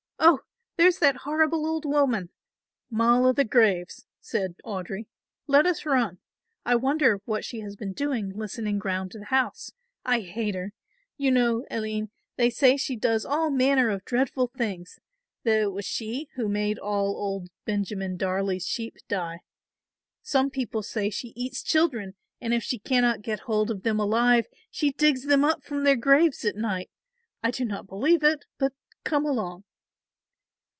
"Oh, 0.23 0.87
there's 0.87 0.97
that 0.99 1.17
horrible 1.25 1.63
old 1.67 1.85
woman! 1.85 2.29
'Moll 2.89 3.27
o' 3.27 3.33
the 3.33 3.45
graves,'" 3.45 4.07
said 4.19 4.55
Audry; 4.65 5.05
"let 5.45 5.67
us 5.67 5.85
run. 5.85 6.17
I 6.65 6.73
wonder 6.75 7.21
what 7.25 7.45
she 7.45 7.59
has 7.59 7.75
been 7.75 7.93
doing 7.93 8.31
listening 8.35 8.79
round 8.79 9.11
the 9.11 9.25
house; 9.25 9.73
I 10.03 10.21
hate 10.21 10.55
her. 10.55 10.73
You 11.17 11.29
know, 11.29 11.67
Aline, 11.69 12.09
they 12.35 12.49
say 12.49 12.77
she 12.77 12.95
does 12.95 13.25
all 13.25 13.51
manner 13.51 13.89
of 13.89 14.03
dreadful 14.05 14.47
things, 14.57 14.99
that 15.43 15.59
it 15.61 15.71
was 15.71 15.85
she 15.85 16.29
who 16.33 16.49
made 16.49 16.79
all 16.79 17.09
old 17.15 17.49
Benjamin 17.65 18.17
Darley's 18.17 18.65
sheep 18.65 18.95
die. 19.07 19.41
Some 20.23 20.49
people 20.49 20.81
say 20.81 21.11
she 21.11 21.27
eats 21.35 21.61
children 21.61 22.15
and 22.39 22.55
if 22.55 22.63
she 22.63 22.79
cannot 22.79 23.21
get 23.21 23.41
hold 23.41 23.69
of 23.69 23.83
them 23.83 23.99
alive 23.99 24.47
she 24.71 24.91
digs 24.91 25.25
them 25.25 25.45
up 25.45 25.63
from 25.63 25.83
their 25.83 25.97
graves 25.97 26.43
at 26.45 26.55
night. 26.55 26.89
I 27.43 27.51
do 27.51 27.63
not 27.65 27.85
believe 27.85 28.23
it, 28.23 28.45
but 28.57 28.73
come 29.03 29.23
along." 29.27 29.63